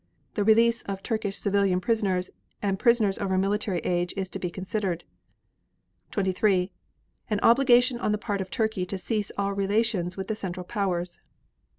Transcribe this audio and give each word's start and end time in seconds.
The 0.33 0.43
release 0.43 0.81
of 0.81 1.03
Turkish 1.03 1.37
civilian 1.37 1.79
prisoners 1.79 2.31
and 2.59 2.79
prisoners 2.79 3.19
over 3.19 3.37
military 3.37 3.77
age 3.81 4.15
is 4.17 4.31
to 4.31 4.39
be 4.39 4.49
considered. 4.49 5.03
23. 6.09 6.71
An 7.29 7.39
obligation 7.43 7.99
on 7.99 8.11
the 8.11 8.17
part 8.17 8.41
of 8.41 8.49
Turkey 8.49 8.83
to 8.83 8.97
cease 8.97 9.31
all 9.37 9.53
relations 9.53 10.17
with 10.17 10.27
the 10.27 10.33
Central 10.33 10.63
Powers. 10.63 11.19